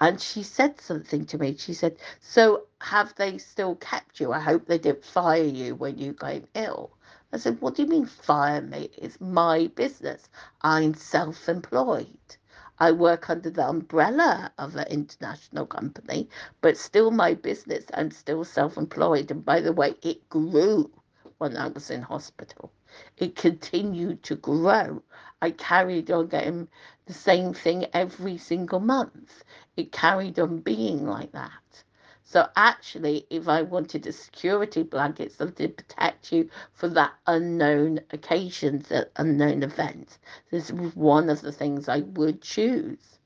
And 0.00 0.20
she 0.20 0.42
said 0.44 0.80
something 0.80 1.26
to 1.26 1.38
me. 1.38 1.56
She 1.56 1.74
said, 1.74 1.98
So 2.20 2.66
have 2.80 3.14
they 3.16 3.38
still 3.38 3.76
kept 3.76 4.20
you? 4.20 4.32
I 4.32 4.40
hope 4.40 4.66
they 4.66 4.78
didn't 4.78 5.04
fire 5.04 5.42
you 5.44 5.74
when 5.76 5.98
you 5.98 6.14
came 6.14 6.48
ill. 6.54 6.92
I 7.32 7.38
said, 7.38 7.60
What 7.62 7.76
do 7.76 7.82
you 7.82 7.88
mean 7.88 8.06
fire 8.06 8.62
me? 8.62 8.90
It's 8.98 9.20
my 9.20 9.68
business. 9.68 10.28
I'm 10.62 10.94
self 10.94 11.48
employed. 11.48 12.36
I 12.78 12.92
work 12.92 13.30
under 13.30 13.50
the 13.50 13.68
umbrella 13.68 14.52
of 14.58 14.76
an 14.76 14.86
international 14.88 15.66
company, 15.66 16.28
but 16.62 16.78
still 16.78 17.10
my 17.10 17.34
business. 17.34 17.86
I'm 17.94 18.10
still 18.12 18.44
self 18.44 18.78
employed. 18.78 19.30
And 19.30 19.44
by 19.44 19.60
the 19.60 19.72
way, 19.72 19.96
it 20.02 20.28
grew 20.30 20.90
when 21.38 21.56
I 21.56 21.68
was 21.68 21.90
in 21.90 22.02
hospital. 22.02 22.72
It 23.16 23.36
continued 23.36 24.22
to 24.24 24.36
grow. 24.36 25.02
I 25.42 25.52
carried 25.52 26.10
on 26.10 26.28
getting 26.28 26.68
the 27.06 27.12
same 27.14 27.54
thing 27.54 27.86
every 27.92 28.36
single 28.36 28.80
month. 28.80 29.44
It 29.76 29.92
carried 29.92 30.38
on 30.38 30.60
being 30.60 31.06
like 31.06 31.32
that. 31.32 31.84
So 32.24 32.46
actually, 32.54 33.26
if 33.28 33.48
I 33.48 33.62
wanted 33.62 34.06
a 34.06 34.12
security 34.12 34.84
blanket, 34.84 35.32
something 35.32 35.66
to 35.68 35.74
protect 35.74 36.30
you 36.30 36.48
for 36.72 36.88
that 36.90 37.14
unknown 37.26 38.00
occasions, 38.10 38.88
that 38.88 39.10
unknown 39.16 39.64
events, 39.64 40.18
this 40.50 40.70
was 40.70 40.94
one 40.94 41.28
of 41.28 41.40
the 41.40 41.50
things 41.50 41.88
I 41.88 42.00
would 42.00 42.40
choose. 42.40 43.18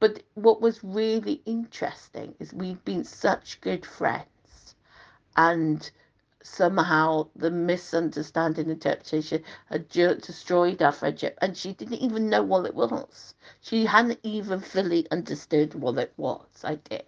But 0.00 0.22
what 0.34 0.62
was 0.62 0.82
really 0.82 1.42
interesting 1.44 2.34
is 2.38 2.54
we've 2.54 2.84
been 2.84 3.04
such 3.04 3.60
good 3.60 3.84
friends, 3.84 4.76
and 5.36 5.90
somehow 6.48 7.28
the 7.36 7.50
misunderstanding 7.50 8.70
interpretation 8.70 9.44
had 9.66 9.88
destroyed 9.88 10.82
our 10.82 10.92
friendship 10.92 11.38
and 11.42 11.56
she 11.56 11.72
didn't 11.74 11.98
even 12.02 12.30
know 12.30 12.42
what 12.42 12.66
it 12.66 12.74
was. 12.74 13.34
She 13.60 13.86
hadn't 13.86 14.20
even 14.22 14.60
fully 14.60 15.10
understood 15.10 15.74
what 15.74 15.98
it 15.98 16.12
was. 16.16 16.64
I 16.64 16.76
did. 16.76 17.06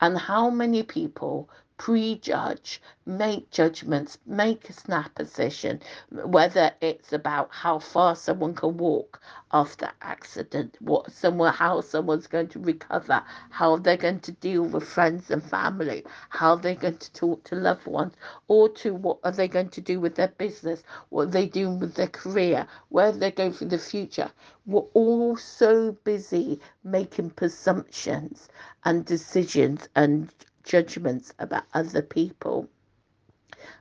And 0.00 0.18
how 0.18 0.50
many 0.50 0.82
people 0.82 1.50
prejudge, 1.80 2.78
make 3.06 3.50
judgments, 3.50 4.18
make 4.26 4.68
a 4.68 4.72
snap 4.74 5.14
decision, 5.14 5.80
whether 6.10 6.70
it's 6.82 7.14
about 7.14 7.48
how 7.50 7.78
far 7.78 8.14
someone 8.14 8.54
can 8.54 8.76
walk 8.76 9.18
after 9.52 9.90
accident, 10.02 10.76
what 10.80 11.10
someone 11.10 11.54
how 11.54 11.80
someone's 11.80 12.26
going 12.26 12.46
to 12.46 12.58
recover, 12.58 13.22
how 13.48 13.78
they're 13.78 13.96
going 13.96 14.20
to 14.20 14.32
deal 14.32 14.62
with 14.62 14.86
friends 14.86 15.30
and 15.30 15.42
family, 15.42 16.04
how 16.28 16.54
they're 16.54 16.74
going 16.74 16.98
to 16.98 17.12
talk 17.14 17.42
to 17.44 17.54
loved 17.54 17.86
ones, 17.86 18.12
or 18.48 18.68
to 18.68 18.94
what 18.94 19.18
are 19.24 19.32
they 19.32 19.48
going 19.48 19.70
to 19.70 19.80
do 19.80 19.98
with 20.00 20.14
their 20.16 20.28
business, 20.28 20.82
what 21.08 21.32
they 21.32 21.46
doing 21.46 21.78
with 21.78 21.94
their 21.94 22.08
career, 22.08 22.66
where 22.90 23.10
they're 23.10 23.30
going 23.30 23.54
for 23.54 23.64
the 23.64 23.78
future. 23.78 24.30
We're 24.66 24.80
all 24.92 25.34
so 25.38 25.92
busy 26.04 26.60
making 26.84 27.30
presumptions 27.30 28.50
and 28.84 29.06
decisions 29.06 29.88
and 29.96 30.30
judgments 30.64 31.32
about 31.38 31.64
other 31.74 32.02
people. 32.02 32.68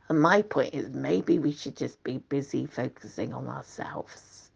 And 0.09 0.21
my 0.21 0.41
point 0.41 0.73
is 0.73 0.89
maybe 0.89 1.39
we 1.39 1.51
should 1.51 1.77
just 1.77 2.03
be 2.03 2.17
busy 2.29 2.65
focusing 2.65 3.33
on 3.33 3.47
ourselves 3.47 4.51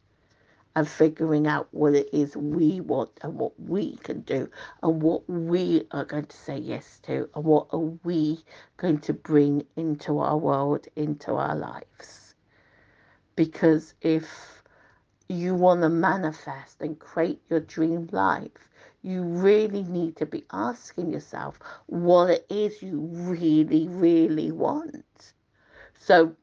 and 0.76 0.88
figuring 0.88 1.46
out 1.46 1.68
what 1.72 1.94
it 1.94 2.10
is 2.12 2.36
we 2.36 2.82
want 2.82 3.12
and 3.22 3.36
what 3.36 3.54
we 3.60 3.96
can 3.98 4.22
do 4.22 4.50
and 4.82 5.02
what 5.02 5.28
we 5.30 5.86
are 5.92 6.06
going 6.06 6.26
to 6.26 6.38
say 6.38 6.58
yes 6.58 7.00
to 7.04 7.30
and 7.36 7.46
what 7.46 7.68
are 7.72 7.92
we 8.04 8.44
going 8.78 8.98
to 9.00 9.14
bring 9.14 9.64
into 9.76 10.18
our 10.20 10.38
world, 10.38 10.88
into 10.96 11.34
our 11.34 11.56
lives. 11.56 12.34
Because 13.36 13.94
if 14.02 14.64
you 15.30 15.54
want 15.56 15.82
to 15.82 15.90
manifest 15.90 16.82
and 16.82 16.98
create 17.00 17.42
your 17.50 17.60
dream 17.60 18.10
life, 18.12 18.70
you 19.04 19.22
really 19.22 19.84
need 19.84 20.16
to 20.16 20.26
be 20.26 20.46
asking 20.52 21.12
yourself 21.12 21.60
what 21.88 22.30
it 22.30 22.46
is 22.50 22.82
you 22.82 23.02
really, 23.02 23.88
really 23.90 24.52
want. 24.52 25.34
So, 26.00 26.36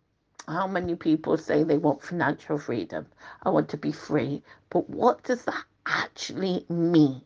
how 0.46 0.66
many 0.66 0.94
people 0.94 1.38
say 1.38 1.62
they 1.62 1.78
want 1.78 2.02
financial 2.02 2.58
freedom? 2.58 3.06
I 3.42 3.48
want 3.50 3.70
to 3.70 3.76
be 3.78 3.92
free. 3.92 4.42
But 4.68 4.88
what 4.90 5.22
does 5.24 5.44
that 5.44 5.64
actually 5.86 6.66
mean? 6.68 7.22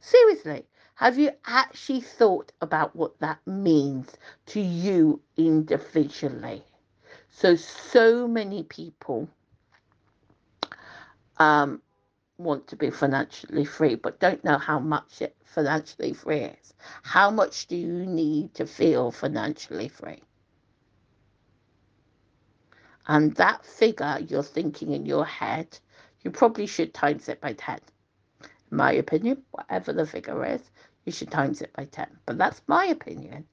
Seriously, 0.00 0.64
have 0.94 1.18
you 1.18 1.32
actually 1.46 2.00
thought 2.00 2.52
about 2.60 2.94
what 2.94 3.18
that 3.18 3.44
means 3.46 4.12
to 4.46 4.60
you 4.60 5.20
individually? 5.36 6.62
So, 7.30 7.56
so 7.56 8.28
many 8.28 8.62
people 8.62 9.28
um, 11.38 11.82
want 12.38 12.68
to 12.68 12.76
be 12.76 12.90
financially 12.90 13.64
free 13.64 13.96
but 13.96 14.20
don't 14.20 14.44
know 14.44 14.58
how 14.58 14.78
much 14.78 15.20
it 15.20 15.36
financially 15.44 16.12
free 16.12 16.40
is. 16.40 16.72
How 17.02 17.30
much 17.30 17.66
do 17.66 17.76
you 17.76 18.06
need 18.06 18.54
to 18.54 18.66
feel 18.66 19.10
financially 19.10 19.88
free? 19.88 20.22
And 23.06 23.34
that 23.36 23.64
figure 23.64 24.18
you're 24.28 24.42
thinking 24.42 24.92
in 24.92 25.04
your 25.04 25.24
head, 25.24 25.78
you 26.22 26.30
probably 26.30 26.66
should 26.66 26.94
times 26.94 27.28
it 27.28 27.40
by 27.40 27.54
10. 27.54 27.80
In 28.42 28.76
my 28.76 28.92
opinion, 28.92 29.42
whatever 29.50 29.92
the 29.92 30.06
figure 30.06 30.44
is, 30.44 30.62
you 31.04 31.12
should 31.12 31.30
times 31.30 31.60
it 31.62 31.72
by 31.72 31.86
10. 31.86 32.06
But 32.26 32.38
that's 32.38 32.62
my 32.66 32.86
opinion 32.86 33.46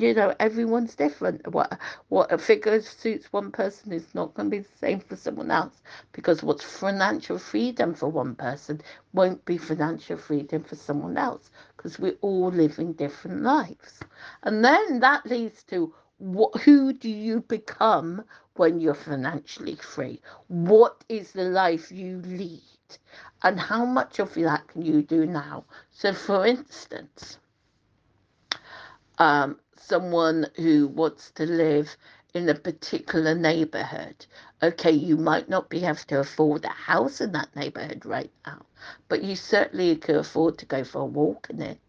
you 0.00 0.14
know 0.14 0.34
everyone's 0.40 0.94
different. 0.94 1.46
What 1.52 1.78
what 2.08 2.32
a 2.32 2.38
figure 2.38 2.80
suits 2.80 3.32
one 3.32 3.50
person 3.50 3.92
is 3.92 4.14
not 4.14 4.34
going 4.34 4.50
to 4.50 4.56
be 4.56 4.62
the 4.62 4.78
same 4.78 5.00
for 5.00 5.16
someone 5.16 5.50
else 5.50 5.82
because 6.12 6.42
what's 6.42 6.64
financial 6.64 7.38
freedom 7.38 7.94
for 7.94 8.08
one 8.08 8.34
person 8.36 8.80
won't 9.12 9.44
be 9.44 9.58
financial 9.58 10.16
freedom 10.16 10.62
for 10.62 10.76
someone 10.76 11.16
else 11.18 11.50
because 11.76 11.98
we're 11.98 12.16
all 12.20 12.50
living 12.50 12.92
different 12.92 13.42
lives. 13.42 14.00
And 14.44 14.64
then 14.64 15.00
that 15.00 15.26
leads 15.26 15.64
to 15.64 15.94
what 16.18 16.62
who 16.62 16.92
do 16.92 17.10
you 17.10 17.40
become 17.40 18.24
when 18.56 18.80
you're 18.80 18.94
financially 18.94 19.76
free? 19.76 20.20
What 20.48 21.04
is 21.08 21.32
the 21.32 21.44
life 21.44 21.90
you 21.90 22.18
lead? 22.24 22.62
And 23.42 23.58
how 23.58 23.84
much 23.84 24.20
of 24.20 24.34
that 24.34 24.68
can 24.68 24.82
you 24.82 25.02
do 25.02 25.26
now? 25.26 25.64
So 25.90 26.12
for 26.14 26.46
instance 26.46 27.38
um, 29.18 29.58
someone 29.82 30.46
who 30.56 30.88
wants 30.88 31.32
to 31.32 31.46
live 31.46 31.96
in 32.34 32.48
a 32.48 32.54
particular 32.54 33.34
neighborhood. 33.34 34.26
Okay, 34.62 34.92
you 34.92 35.16
might 35.18 35.48
not 35.48 35.70
be 35.70 35.84
able 35.84 35.96
to 35.96 36.20
afford 36.20 36.64
a 36.64 36.68
house 36.70 37.20
in 37.20 37.32
that 37.32 37.54
neighborhood 37.56 38.06
right 38.06 38.32
now, 38.46 38.66
but 39.08 39.24
you 39.24 39.36
certainly 39.36 39.96
could 39.96 40.16
afford 40.16 40.58
to 40.58 40.66
go 40.66 40.84
for 40.84 41.00
a 41.02 41.06
walk 41.06 41.48
in 41.50 41.62
it. 41.62 41.80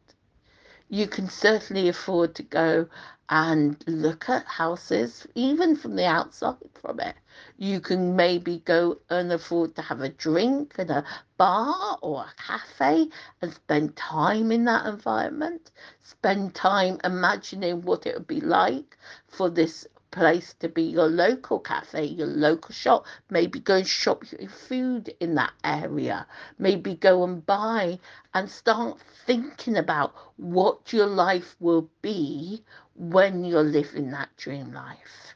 You 0.94 1.08
can 1.08 1.28
certainly 1.28 1.90
afford 1.90 2.36
to 2.36 2.44
go 2.44 2.88
and 3.28 3.84
look 3.88 4.30
at 4.30 4.46
houses, 4.46 5.26
even 5.34 5.76
from 5.76 5.96
the 5.96 6.06
outside 6.06 6.70
from 6.76 7.00
it. 7.00 7.16
You 7.58 7.80
can 7.80 8.16
maybe 8.16 8.60
go 8.60 9.00
and 9.10 9.32
afford 9.32 9.76
to 9.76 9.82
have 9.82 10.02
a 10.02 10.10
drink 10.10 10.76
in 10.78 10.92
a 10.92 11.04
bar 11.36 11.98
or 12.04 12.26
a 12.26 12.34
cafe 12.40 13.10
and 13.42 13.52
spend 13.52 13.96
time 13.96 14.52
in 14.52 14.66
that 14.66 14.86
environment. 14.86 15.72
Spend 16.04 16.54
time 16.54 17.00
imagining 17.04 17.82
what 17.82 18.06
it 18.06 18.14
would 18.14 18.28
be 18.28 18.42
like 18.42 18.96
for 19.28 19.50
this 19.50 19.88
place 20.14 20.54
to 20.60 20.70
be 20.70 20.84
your 20.84 21.08
local 21.08 21.60
cafe, 21.60 22.06
your 22.06 22.28
local 22.28 22.72
shop. 22.72 23.06
Maybe 23.32 23.60
go 23.60 23.78
and 23.78 23.88
shop 23.88 24.24
your 24.32 24.48
food 24.50 25.14
in 25.20 25.34
that 25.36 25.54
area. 25.64 26.28
Maybe 26.60 26.94
go 26.94 27.24
and 27.24 27.44
buy 27.46 28.00
and 28.34 28.50
start 28.50 29.00
thinking 29.26 29.76
about 29.76 30.14
what 30.38 30.94
your 30.94 31.08
life 31.08 31.56
will 31.60 31.90
be 32.04 32.64
when 32.96 33.44
you're 33.44 33.64
living 33.64 34.12
that 34.12 34.30
dream 34.38 34.72
life. 34.72 35.36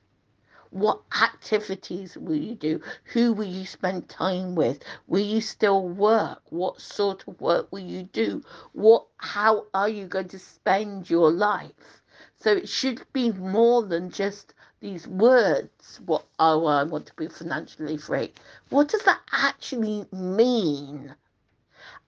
What 0.69 1.01
activities 1.22 2.15
will 2.15 2.36
you 2.36 2.53
do? 2.53 2.81
Who 3.13 3.34
will 3.34 3.48
you 3.48 3.65
spend 3.65 4.10
time 4.10 4.53
with? 4.53 4.84
Will 5.07 5.25
you 5.25 5.41
still 5.41 5.88
work? 5.88 6.43
What 6.50 6.81
sort 6.81 7.27
of 7.27 7.41
work 7.41 7.72
will 7.72 7.79
you 7.79 8.03
do? 8.03 8.43
What 8.74 9.07
how 9.17 9.65
are 9.74 9.89
you 9.89 10.05
going 10.05 10.27
to 10.27 10.39
spend 10.39 11.10
your 11.10 11.31
life? 11.31 12.03
So 12.39 12.51
it 12.51 12.69
should 12.69 13.01
be 13.13 13.31
more 13.31 13.81
than 13.84 14.12
just 14.12 14.53
these 14.79 15.07
words. 15.07 16.00
What 16.05 16.25
oh 16.39 16.65
I 16.65 16.84
want 16.84 17.07
to 17.07 17.13
be 17.15 17.27
financially 17.27 17.98
free. 17.98 18.34
What 18.69 18.89
does 18.89 19.03
that 19.03 19.22
actually 19.31 20.05
mean? 20.12 21.15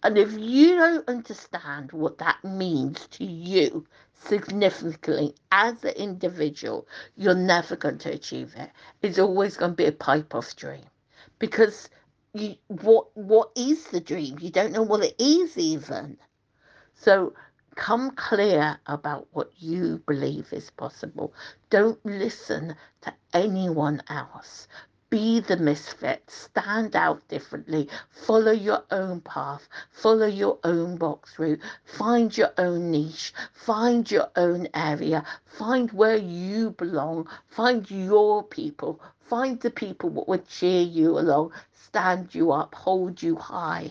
And 0.03 0.17
if 0.17 0.31
you 0.33 0.75
don't 0.75 1.07
understand 1.09 1.91
what 1.91 2.19
that 2.19 2.43
means 2.43 3.05
to 3.07 3.25
you, 3.25 3.85
significantly 4.25 5.35
as 5.51 5.83
an 5.83 5.93
individual, 5.95 6.87
you're 7.15 7.35
never 7.35 7.75
going 7.75 7.97
to 7.99 8.13
achieve 8.13 8.53
it. 8.55 8.69
It's 9.01 9.19
always 9.19 9.57
going 9.57 9.71
to 9.71 9.75
be 9.75 9.85
a 9.85 9.91
pipe 9.91 10.35
off 10.35 10.55
dream 10.55 10.83
because 11.39 11.89
you 12.33 12.55
what 12.67 13.07
what 13.17 13.51
is 13.55 13.85
the 13.85 13.99
dream? 13.99 14.37
You 14.39 14.51
don't 14.51 14.71
know 14.71 14.83
what 14.83 15.03
it 15.03 15.15
is 15.19 15.57
even. 15.57 16.17
So 16.93 17.33
come 17.79 18.11
clear 18.11 18.77
about 18.87 19.25
what 19.31 19.49
you 19.57 20.03
believe 20.05 20.51
is 20.51 20.69
possible. 20.69 21.33
Don't 21.69 22.05
listen 22.05 22.75
to 22.99 23.13
anyone 23.33 24.03
else. 24.09 24.67
Be 25.09 25.39
the 25.39 25.55
misfit, 25.55 26.21
stand 26.29 26.93
out 26.93 27.25
differently, 27.29 27.87
follow 28.11 28.51
your 28.51 28.83
own 28.91 29.21
path, 29.21 29.69
follow 29.91 30.27
your 30.27 30.59
own 30.65 30.97
box 30.97 31.39
route, 31.39 31.61
find 31.85 32.37
your 32.37 32.51
own 32.57 32.91
niche, 32.91 33.33
find 33.53 34.11
your 34.11 34.29
own 34.35 34.67
area, 34.73 35.23
find 35.45 35.89
where 35.93 36.17
you 36.17 36.71
belong, 36.71 37.29
find 37.47 37.89
your 37.89 38.43
people, 38.43 38.99
find 39.21 39.57
the 39.61 39.71
people 39.71 40.09
that 40.09 40.27
would 40.27 40.45
cheer 40.49 40.81
you 40.81 41.17
along, 41.17 41.53
stand 41.73 42.35
you 42.35 42.51
up, 42.51 42.75
hold 42.75 43.23
you 43.23 43.37
high. 43.37 43.89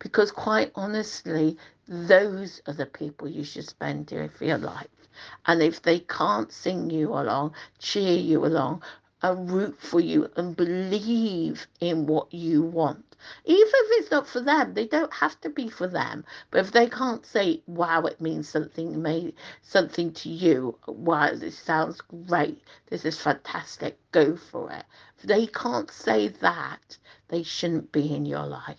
Because 0.00 0.32
quite 0.32 0.72
honestly, 0.74 1.56
those 1.88 2.60
are 2.66 2.72
the 2.72 2.86
people 2.86 3.28
you 3.28 3.44
should 3.44 3.68
spend 3.68 4.10
your 4.10 4.58
life. 4.58 4.88
And 5.46 5.62
if 5.62 5.82
they 5.82 6.00
can't 6.00 6.52
sing 6.52 6.90
you 6.90 7.10
along, 7.10 7.54
cheer 7.78 8.18
you 8.18 8.44
along, 8.44 8.82
and 9.22 9.50
root 9.50 9.80
for 9.80 10.00
you 10.00 10.30
and 10.36 10.56
believe 10.56 11.66
in 11.80 12.06
what 12.06 12.32
you 12.34 12.62
want. 12.62 13.16
Even 13.44 13.66
if 13.72 14.02
it's 14.02 14.10
not 14.10 14.28
for 14.28 14.40
them, 14.40 14.74
they 14.74 14.86
don't 14.86 15.12
have 15.12 15.40
to 15.40 15.48
be 15.48 15.68
for 15.68 15.86
them. 15.86 16.24
But 16.50 16.66
if 16.66 16.72
they 16.72 16.88
can't 16.88 17.24
say, 17.24 17.62
wow, 17.66 18.02
it 18.02 18.20
means 18.20 18.48
something 18.48 19.00
made 19.00 19.34
something 19.62 20.12
to 20.12 20.28
you, 20.28 20.78
wow, 20.86 21.34
this 21.34 21.58
sounds 21.58 22.00
great, 22.02 22.60
this 22.90 23.04
is 23.04 23.18
fantastic, 23.18 23.98
go 24.12 24.36
for 24.36 24.70
it. 24.70 24.84
If 25.18 25.24
they 25.24 25.46
can't 25.46 25.90
say 25.90 26.28
that, 26.28 26.98
they 27.28 27.42
shouldn't 27.42 27.90
be 27.90 28.14
in 28.14 28.26
your 28.26 28.46
life. 28.46 28.76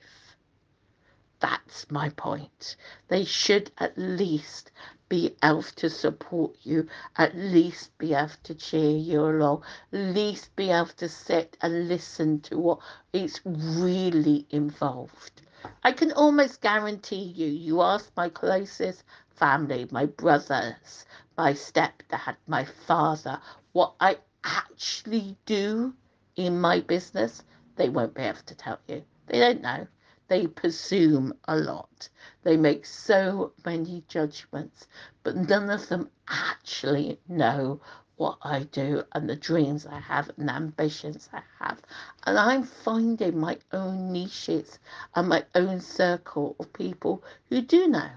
That's 1.40 1.90
my 1.92 2.10
point. 2.10 2.76
They 3.10 3.24
should 3.24 3.72
at 3.78 3.98
least 3.98 4.72
be 5.10 5.36
able 5.44 5.64
to 5.64 5.90
support 5.90 6.56
you, 6.64 6.88
at 7.16 7.36
least 7.36 7.98
be 7.98 8.14
able 8.14 8.32
to 8.44 8.56
cheer 8.56 8.98
you 8.98 9.22
along, 9.22 9.64
at 9.94 10.00
least 10.00 10.56
be 10.56 10.70
able 10.72 10.88
to 10.88 11.08
sit 11.08 11.56
and 11.62 11.88
listen 11.88 12.42
to 12.42 12.58
what 12.58 12.80
is 13.14 13.40
really 13.46 14.46
involved. 14.50 15.42
I 15.84 15.92
can 15.92 16.12
almost 16.12 16.62
guarantee 16.62 17.24
you, 17.24 17.48
you 17.48 17.82
ask 17.82 18.12
my 18.16 18.30
closest 18.30 19.04
family, 19.30 19.88
my 19.92 20.06
brothers, 20.06 21.06
my 21.38 21.54
stepdad, 21.54 22.36
my 22.48 22.66
father, 22.66 23.40
what 23.74 23.94
I 24.00 24.18
actually 24.44 25.38
do 25.46 25.94
in 26.36 26.60
my 26.60 26.80
business, 26.82 27.44
they 27.76 27.90
won't 27.90 28.14
be 28.14 28.24
able 28.24 28.40
to 28.46 28.56
tell 28.56 28.80
you. 28.88 29.04
They 29.28 29.40
don't 29.40 29.62
know. 29.62 29.88
They 30.30 30.48
presume 30.48 31.34
a 31.46 31.56
lot. 31.56 32.10
They 32.44 32.58
make 32.58 32.86
so 32.86 33.54
many 33.66 34.04
judgments, 34.08 34.88
but 35.24 35.36
none 35.36 35.70
of 35.70 35.88
them 35.88 36.10
actually 36.28 37.20
know 37.28 37.80
what 38.18 38.38
I 38.42 38.64
do 38.64 39.04
and 39.14 39.30
the 39.30 39.36
dreams 39.36 39.86
I 39.86 40.00
have 40.00 40.30
and 40.38 40.50
the 40.50 40.54
ambitions 40.54 41.30
I 41.32 41.44
have. 41.60 41.82
And 42.26 42.38
I'm 42.38 42.64
finding 42.64 43.40
my 43.40 43.58
own 43.72 44.12
niches 44.12 44.80
and 45.16 45.30
my 45.30 45.46
own 45.56 45.80
circle 45.80 46.56
of 46.60 46.74
people 46.74 47.24
who 47.50 47.62
do 47.62 47.88
know, 47.88 48.10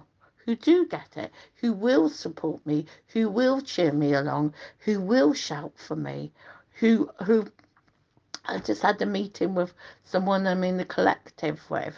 who 0.44 0.56
do 0.56 0.86
get 0.86 1.16
it, 1.16 1.32
who 1.56 1.72
will 1.72 2.08
support 2.08 2.64
me, 2.66 2.86
who 3.08 3.28
will 3.28 3.60
cheer 3.60 3.92
me 3.92 4.14
along, 4.14 4.54
who 4.80 5.00
will 5.00 5.34
shout 5.34 5.78
for 5.78 5.96
me, 5.96 6.32
who 6.80 7.10
who 7.24 7.46
I 8.50 8.58
just 8.58 8.82
had 8.82 9.00
a 9.00 9.06
meeting 9.06 9.54
with 9.54 9.72
someone 10.04 10.46
I'm 10.46 10.64
in 10.64 10.76
the 10.76 10.84
collective 10.84 11.60
with 11.70 11.96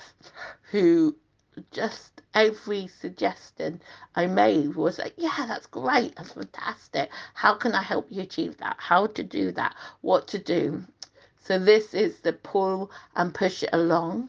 who 0.70 1.16
just 1.70 2.22
every 2.34 2.86
suggestion 2.88 3.80
I 4.14 4.26
made 4.26 4.74
was 4.74 4.98
like, 4.98 5.14
yeah, 5.16 5.44
that's 5.46 5.66
great, 5.66 6.16
that's 6.16 6.32
fantastic. 6.32 7.10
How 7.34 7.54
can 7.54 7.74
I 7.74 7.82
help 7.82 8.06
you 8.10 8.22
achieve 8.22 8.56
that? 8.58 8.76
How 8.78 9.06
to 9.08 9.22
do 9.22 9.52
that? 9.52 9.74
What 10.00 10.28
to 10.28 10.38
do? 10.38 10.84
So 11.40 11.58
this 11.58 11.94
is 11.94 12.20
the 12.20 12.32
pull 12.32 12.90
and 13.16 13.34
push 13.34 13.62
it 13.62 13.70
along, 13.72 14.28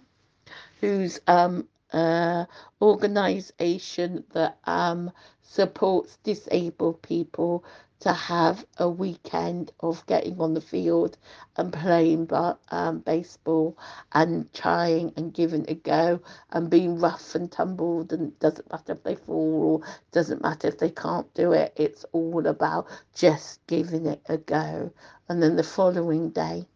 whose 0.81 1.19
um 1.27 1.67
uh, 1.91 2.45
organization 2.81 4.23
that 4.33 4.57
um 4.65 5.11
supports 5.43 6.17
disabled 6.23 7.01
people 7.03 7.63
to 8.03 8.11
have 8.11 8.65
a 8.77 8.89
weekend 8.89 9.71
of 9.79 10.05
getting 10.07 10.37
on 10.41 10.53
the 10.53 10.59
field 10.61 11.17
and 11.55 11.71
playing 11.71 12.29
um, 12.69 12.99
baseball 12.99 13.77
and 14.11 14.51
trying 14.53 15.13
and 15.15 15.33
giving 15.33 15.63
it 15.63 15.71
a 15.71 15.75
go 15.75 16.19
and 16.51 16.69
being 16.69 16.99
rough 16.99 17.33
and 17.33 17.49
tumbled 17.49 18.11
and 18.11 18.37
doesn't 18.39 18.69
matter 18.69 18.91
if 18.91 19.03
they 19.03 19.15
fall 19.15 19.63
or 19.63 19.87
doesn't 20.11 20.41
matter 20.41 20.67
if 20.67 20.79
they 20.79 20.89
can't 20.89 21.33
do 21.33 21.53
it. 21.53 21.71
It's 21.77 22.03
all 22.11 22.45
about 22.45 22.87
just 23.15 23.65
giving 23.67 24.05
it 24.05 24.21
a 24.27 24.37
go. 24.37 24.91
And 25.29 25.41
then 25.41 25.55
the 25.55 25.63
following 25.63 26.31
day 26.31 26.67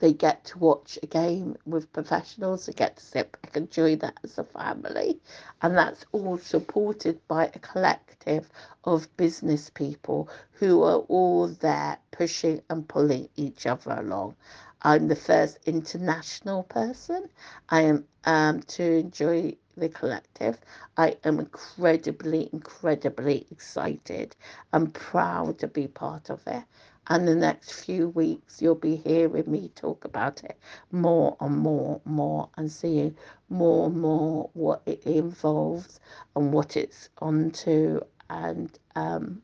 they 0.00 0.12
get 0.12 0.44
to 0.46 0.58
watch 0.58 0.98
a 1.02 1.06
game 1.06 1.56
with 1.66 1.92
professionals. 1.92 2.66
They 2.66 2.72
get 2.72 2.96
to 2.96 3.04
sit 3.04 3.32
back 3.32 3.56
and 3.56 3.66
enjoy 3.66 3.96
that 3.96 4.18
as 4.22 4.38
a 4.38 4.44
family. 4.44 5.20
And 5.62 5.76
that's 5.76 6.04
all 6.12 6.38
supported 6.38 7.20
by 7.26 7.46
a 7.46 7.58
collective 7.58 8.48
of 8.84 9.14
business 9.16 9.70
people 9.70 10.28
who 10.52 10.82
are 10.82 11.00
all 11.08 11.48
there 11.48 11.98
pushing 12.12 12.62
and 12.70 12.88
pulling 12.88 13.28
each 13.36 13.66
other 13.66 13.92
along. 13.92 14.36
I'm 14.82 15.08
the 15.08 15.16
first 15.16 15.58
international 15.66 16.62
person. 16.62 17.28
I 17.68 17.82
am 17.82 18.04
um, 18.24 18.62
to 18.62 18.84
enjoy 18.84 19.56
the 19.76 19.88
collective. 19.88 20.58
I 20.96 21.16
am 21.24 21.40
incredibly, 21.40 22.48
incredibly 22.52 23.46
excited 23.50 24.36
and 24.72 24.94
proud 24.94 25.58
to 25.58 25.66
be 25.66 25.88
part 25.88 26.30
of 26.30 26.40
it 26.46 26.64
and 27.08 27.26
the 27.28 27.34
next 27.34 27.72
few 27.72 28.08
weeks 28.08 28.60
you'll 28.62 28.74
be 28.74 28.96
hearing 28.96 29.50
me 29.50 29.70
talk 29.74 30.04
about 30.04 30.42
it 30.44 30.58
more 30.92 31.36
and 31.40 31.56
more 31.58 32.00
more 32.04 32.48
and 32.56 32.70
seeing 32.70 33.16
more 33.48 33.86
and 33.86 34.00
more 34.00 34.50
what 34.54 34.82
it 34.86 35.02
involves 35.04 36.00
and 36.36 36.52
what 36.52 36.76
it's 36.76 37.08
onto 37.20 38.00
and 38.30 38.78
um, 38.94 39.42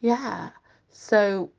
yeah. 0.00 0.50
So 0.90 1.50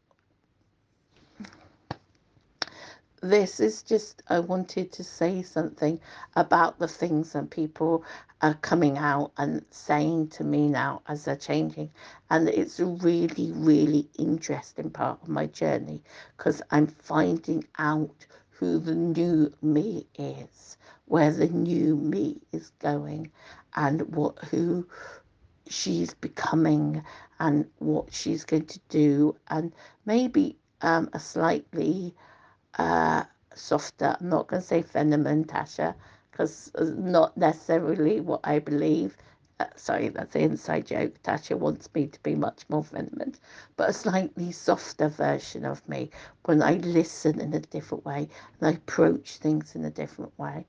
this 3.22 3.60
is 3.60 3.84
just 3.84 4.24
I 4.30 4.40
wanted 4.40 4.92
to 4.94 5.04
say 5.04 5.44
something 5.44 6.00
about 6.36 6.80
the 6.80 6.88
things 6.88 7.36
and 7.36 7.50
people 7.50 8.04
are 8.42 8.56
coming 8.56 8.98
out 8.98 9.32
and 9.38 9.64
saying 9.70 10.28
to 10.28 10.44
me 10.44 10.68
now 10.68 11.02
as 11.08 11.26
they're 11.26 11.36
changing 11.36 11.90
and 12.30 12.50
it's 12.50 12.80
a 12.80 12.86
really 12.86 13.52
really 13.54 14.08
interesting 14.18 14.90
part 14.90 15.22
of 15.22 15.30
my 15.30 15.46
journey 15.48 16.02
because 16.38 16.62
I'm 16.72 16.88
finding 16.88 17.64
out 17.78 18.26
who 18.50 18.80
the 18.80 18.96
new 18.96 19.54
me 19.62 20.08
is 20.18 20.78
where 21.06 21.32
the 21.32 21.48
new 21.48 21.96
me 21.96 22.42
is 22.52 22.72
going 22.80 23.32
and 23.76 24.02
what 24.16 24.38
who 24.46 24.88
she's 25.68 26.14
becoming 26.14 27.04
and 27.40 27.66
what 27.80 28.14
she's 28.14 28.44
going 28.46 28.66
to 28.66 28.80
do 28.90 29.36
and 29.50 29.74
maybe 30.06 30.58
um, 30.82 31.10
a 31.14 31.20
slightly 31.20 32.14
uh, 32.78 33.24
softer. 33.56 34.18
I'm 34.20 34.30
not 34.30 34.48
going 34.48 34.62
to 34.62 34.68
say 34.68 34.82
feminine, 34.82 35.46
Tasha, 35.46 35.96
because 36.42 36.72
not 36.98 37.38
necessarily 37.38 38.20
what 38.20 38.40
I 38.44 38.58
believe. 38.58 39.16
Uh, 39.60 39.66
sorry, 39.76 40.10
that's 40.10 40.36
an 40.36 40.42
inside 40.42 40.88
joke. 40.88 41.22
Tasha 41.22 41.56
wants 41.56 41.88
me 41.94 42.08
to 42.08 42.20
be 42.24 42.34
much 42.34 42.64
more 42.68 42.84
feminine, 42.84 43.36
but 43.78 43.90
a 43.90 43.94
slightly 43.94 44.52
softer 44.52 45.08
version 45.08 45.66
of 45.66 45.88
me 45.88 46.10
when 46.46 46.64
I 46.64 46.74
listen 46.78 47.40
in 47.40 47.54
a 47.54 47.60
different 47.60 48.06
way 48.06 48.28
and 48.60 48.70
I 48.70 48.72
approach 48.72 49.38
things 49.38 49.76
in 49.76 49.86
a 49.86 49.92
different 49.92 50.38
way, 50.40 50.66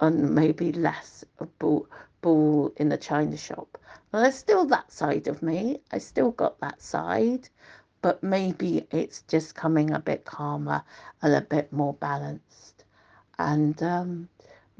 and 0.00 0.34
maybe 0.34 0.72
less 0.72 1.22
a 1.38 1.44
ball, 1.44 1.86
ball 2.22 2.72
in 2.78 2.88
the 2.88 2.96
china 2.96 3.36
shop. 3.36 3.76
Well, 4.12 4.22
there's 4.22 4.36
still 4.36 4.64
that 4.66 4.90
side 4.90 5.28
of 5.28 5.42
me. 5.42 5.80
I 5.92 5.98
still 5.98 6.30
got 6.30 6.58
that 6.60 6.80
side, 6.80 7.50
but 8.00 8.22
maybe 8.22 8.86
it's 8.90 9.20
just 9.28 9.54
coming 9.54 9.92
a 9.92 10.00
bit 10.00 10.24
calmer 10.24 10.82
and 11.20 11.34
a 11.34 11.42
bit 11.42 11.70
more 11.74 11.92
balanced. 11.92 12.84
And 13.38 13.82
um, 13.82 14.28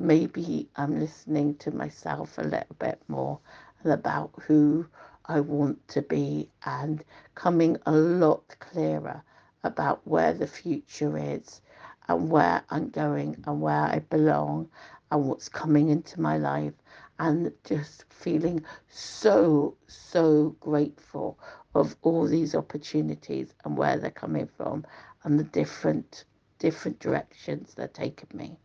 maybe 0.00 0.66
I'm 0.76 0.98
listening 0.98 1.56
to 1.56 1.70
myself 1.70 2.38
a 2.38 2.42
little 2.42 2.76
bit 2.78 2.98
more 3.06 3.38
about 3.84 4.30
who 4.46 4.86
I 5.26 5.40
want 5.40 5.86
to 5.88 6.00
be 6.00 6.48
and 6.64 7.04
coming 7.34 7.76
a 7.84 7.92
lot 7.92 8.56
clearer 8.60 9.22
about 9.62 10.00
where 10.06 10.32
the 10.32 10.46
future 10.46 11.18
is 11.18 11.60
and 12.08 12.30
where 12.30 12.62
I'm 12.70 12.88
going 12.88 13.44
and 13.46 13.60
where 13.60 13.82
I 13.82 13.98
belong 14.08 14.70
and 15.10 15.28
what's 15.28 15.50
coming 15.50 15.90
into 15.90 16.18
my 16.18 16.38
life 16.38 16.72
and 17.18 17.52
just 17.64 18.04
feeling 18.08 18.64
so, 18.88 19.76
so 19.86 20.56
grateful 20.60 21.38
of 21.74 21.94
all 22.00 22.26
these 22.26 22.54
opportunities 22.54 23.54
and 23.64 23.76
where 23.76 23.98
they're 23.98 24.10
coming 24.10 24.48
from 24.56 24.86
and 25.24 25.38
the 25.38 25.44
different 25.44 26.24
different 26.58 26.98
directions 27.00 27.74
they're 27.74 27.88
taking 27.88 28.28
me. 28.36 28.58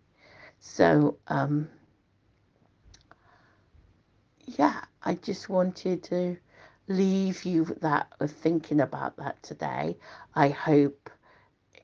So 0.68 1.18
um 1.28 1.70
yeah, 4.46 4.82
I 5.04 5.14
just 5.14 5.48
wanted 5.48 6.04
to 6.06 6.38
leave 6.88 7.46
you 7.46 7.64
with 7.64 7.82
that 7.82 8.12
of 8.20 8.32
thinking 8.32 8.82
about 8.82 9.16
that 9.18 9.42
today. 9.44 9.98
I 10.34 10.50
hope 10.50 11.10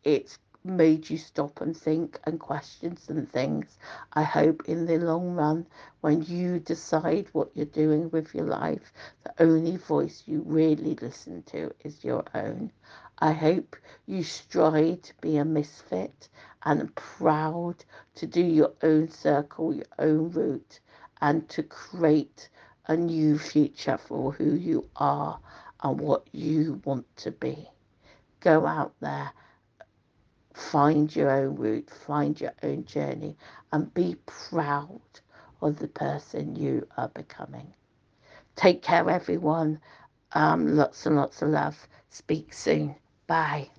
it's 0.04 0.40
made 0.64 1.10
you 1.10 1.18
stop 1.18 1.62
and 1.62 1.78
think 1.78 2.20
and 2.26 2.40
question 2.40 2.98
some 2.98 3.28
things. 3.28 3.78
I 4.14 4.24
hope 4.24 4.64
in 4.68 4.86
the 4.88 4.98
long 4.98 5.36
run, 5.36 5.68
when 6.02 6.24
you 6.24 6.60
decide 6.60 7.30
what 7.34 7.52
you're 7.56 7.66
doing 7.66 8.10
with 8.10 8.34
your 8.34 8.48
life, 8.48 8.92
the 9.24 9.34
only 9.44 9.78
voice 9.78 10.24
you 10.26 10.44
really 10.46 10.96
listen 10.96 11.44
to 11.44 11.72
is 11.84 12.04
your 12.04 12.26
own. 12.34 12.72
I 13.20 13.32
hope 13.34 13.76
you 14.08 14.24
strive 14.24 15.04
to 15.04 15.14
be 15.22 15.38
a 15.38 15.46
misfit 15.46 16.30
and 16.64 16.94
proud 16.96 17.86
to 18.16 18.28
do 18.28 18.42
your 18.42 18.74
own 18.84 19.10
circle, 19.10 19.74
your 19.74 19.86
own 20.00 20.32
route, 20.32 20.80
and 21.22 21.50
to 21.50 21.64
create 21.64 22.50
a 22.88 22.98
new 22.98 23.38
future 23.40 23.98
for 23.98 24.34
who 24.34 24.56
you 24.56 24.90
are 24.98 25.40
and 25.84 26.00
what 26.00 26.28
you 26.34 26.82
want 26.86 27.06
to 27.18 27.32
be. 27.32 27.70
Go 28.42 28.66
out 28.68 28.94
there 29.02 29.32
find 30.56 31.16
your 31.16 31.32
own 31.32 31.56
route, 31.56 31.90
find 31.90 32.40
your 32.42 32.54
own 32.64 32.86
journey, 32.86 33.38
and 33.74 33.94
be 33.96 34.18
proud 34.28 35.02
of 35.62 35.80
the 35.80 35.90
person 35.90 36.56
you 36.56 36.88
are 36.98 37.10
becoming. 37.10 37.74
Take 38.58 38.84
care, 38.84 39.10
everyone. 39.10 39.82
Um, 40.34 40.78
lots 40.78 41.08
and 41.08 41.18
lots 41.18 41.44
of 41.44 41.50
love. 41.50 41.88
Speak 42.12 42.54
soon. 42.54 42.96
Bye. 43.28 43.72